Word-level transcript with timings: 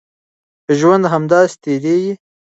ژوند 0.79 1.03
همداسې 1.13 1.55
تېرېږي. 1.63 2.13